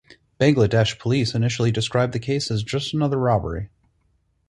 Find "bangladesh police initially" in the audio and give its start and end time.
0.39-1.71